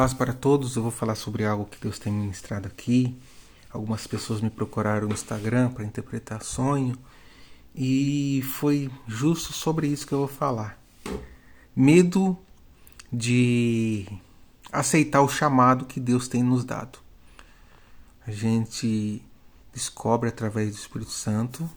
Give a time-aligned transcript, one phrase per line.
[0.00, 3.20] Paz para todos, eu vou falar sobre algo que Deus tem ministrado aqui.
[3.70, 6.96] Algumas pessoas me procuraram no Instagram para interpretar sonho
[7.74, 10.78] e foi justo sobre isso que eu vou falar.
[11.76, 12.34] Medo
[13.12, 14.06] de
[14.72, 16.98] aceitar o chamado que Deus tem nos dado.
[18.26, 19.22] A gente
[19.70, 21.70] descobre através do Espírito Santo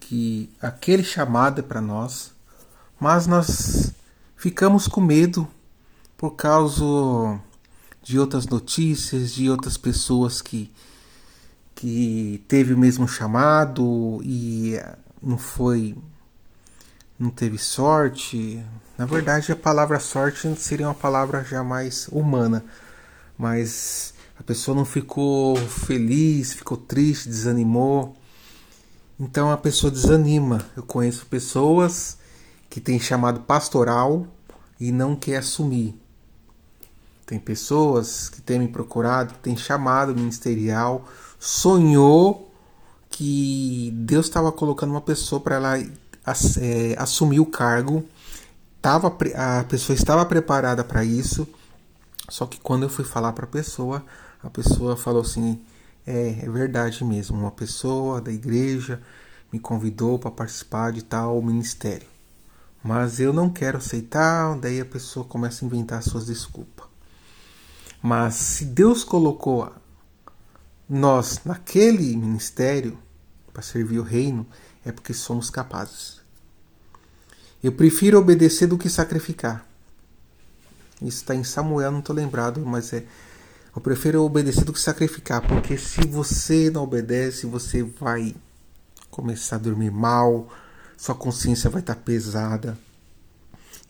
[0.00, 2.34] que aquele chamado é para nós,
[2.98, 3.94] mas nós
[4.34, 5.48] ficamos com medo
[6.24, 7.38] por causa
[8.02, 10.72] de outras notícias, de outras pessoas que
[11.74, 14.80] que teve o mesmo chamado e
[15.22, 15.94] não foi
[17.18, 18.64] não teve sorte.
[18.96, 22.64] Na verdade, a palavra sorte seria uma palavra já mais humana,
[23.36, 28.16] mas a pessoa não ficou feliz, ficou triste, desanimou.
[29.20, 30.64] Então a pessoa desanima.
[30.74, 32.16] Eu conheço pessoas
[32.70, 34.26] que têm chamado pastoral
[34.80, 36.02] e não quer assumir.
[37.26, 41.06] Tem pessoas que têm me procurado, têm chamado ministerial,
[41.38, 42.52] sonhou
[43.08, 48.04] que Deus estava colocando uma pessoa para ela é, assumir o cargo.
[48.82, 51.48] Tava, a pessoa estava preparada para isso,
[52.28, 54.04] só que quando eu fui falar para a pessoa,
[54.42, 55.58] a pessoa falou assim:
[56.06, 59.00] é, é verdade mesmo, uma pessoa da igreja
[59.50, 62.08] me convidou para participar de tal ministério.
[62.82, 66.93] Mas eu não quero aceitar, daí a pessoa começa a inventar suas desculpas.
[68.06, 69.72] Mas se Deus colocou
[70.86, 72.98] nós naquele ministério
[73.50, 74.46] para servir o reino,
[74.84, 76.20] é porque somos capazes.
[77.62, 79.66] Eu prefiro obedecer do que sacrificar.
[81.00, 83.06] Isso está em Samuel, não estou lembrado, mas é.
[83.74, 88.36] Eu prefiro obedecer do que sacrificar, porque se você não obedece, você vai
[89.10, 90.52] começar a dormir mal,
[90.94, 92.76] sua consciência vai estar tá pesada.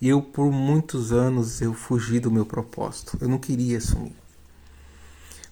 [0.00, 3.16] Eu, por muitos anos, eu fugi do meu propósito.
[3.20, 4.16] Eu não queria assumir.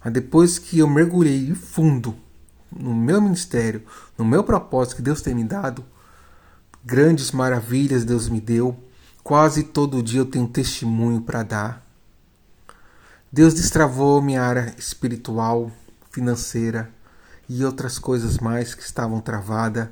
[0.05, 2.15] Mas depois que eu mergulhei fundo
[2.71, 3.83] no meu ministério,
[4.19, 5.85] no meu propósito que Deus tem me dado,
[6.85, 8.77] grandes maravilhas Deus me deu.
[9.23, 11.87] Quase todo dia eu tenho um testemunho para dar.
[13.31, 15.71] Deus destravou minha área espiritual,
[16.11, 16.91] financeira
[17.49, 19.89] e outras coisas mais que estavam travadas.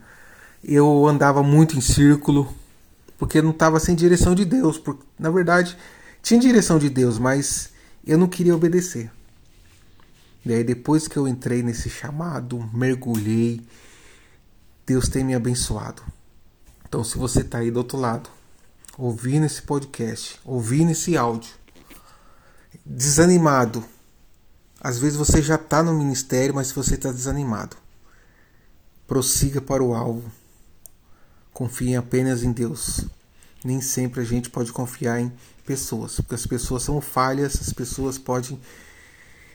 [0.62, 2.52] Eu andava muito em círculo,
[3.20, 4.78] porque não estava sem direção de Deus.
[4.78, 5.76] Porque, na verdade,
[6.22, 7.68] tinha direção de Deus, mas
[8.04, 9.12] eu não queria obedecer.
[10.42, 13.60] E aí, depois que eu entrei nesse chamado, mergulhei,
[14.86, 16.02] Deus tem me abençoado.
[16.88, 18.30] Então, se você está aí do outro lado,
[18.96, 21.52] ouvindo esse podcast, ouvindo esse áudio,
[22.86, 23.84] desanimado,
[24.80, 27.76] às vezes você já está no ministério, mas você está desanimado,
[29.06, 30.39] prossiga para o alvo
[31.60, 33.04] Confie apenas em Deus.
[33.62, 35.30] Nem sempre a gente pode confiar em
[35.66, 38.58] pessoas, porque as pessoas são falhas, as pessoas podem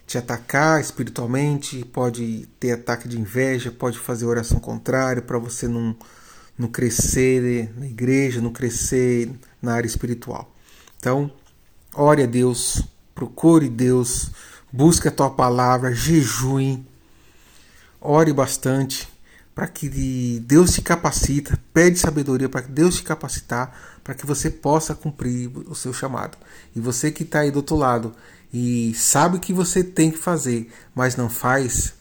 [0.06, 5.96] te atacar espiritualmente, pode ter ataque de inveja, pode fazer oração contrária para você não,
[6.56, 10.54] não crescer na igreja, não crescer na área espiritual.
[11.00, 11.32] Então,
[11.92, 12.84] ore a Deus,
[13.16, 14.30] procure Deus,
[14.72, 16.86] busque a tua palavra, jejue,
[18.00, 19.08] ore bastante,
[19.56, 23.74] para que Deus te capacita, pede sabedoria para que Deus te capacitar,
[24.04, 26.38] para que você possa cumprir o seu chamado.
[26.76, 28.14] E você que está aí do outro lado
[28.54, 31.94] e sabe o que você tem que fazer, mas não faz,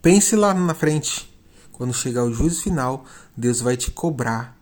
[0.00, 1.30] pense lá na frente.
[1.72, 3.04] Quando chegar o juízo final,
[3.36, 4.56] Deus vai te cobrar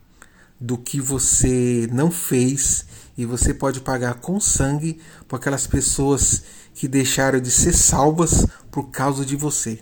[0.59, 2.85] do que você não fez
[3.17, 8.89] e você pode pagar com sangue por aquelas pessoas que deixaram de ser salvas por
[8.91, 9.79] causa de você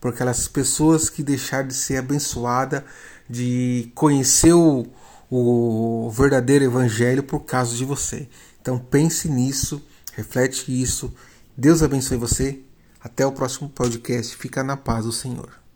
[0.00, 2.82] por aquelas pessoas que deixaram de ser abençoadas,
[3.28, 4.86] de conhecer o,
[5.30, 8.28] o verdadeiro evangelho por causa de você.
[8.60, 9.82] Então pense nisso,
[10.14, 11.12] reflete isso.
[11.56, 12.60] Deus abençoe você.
[13.00, 14.36] Até o próximo podcast.
[14.36, 15.67] Fica na paz do Senhor.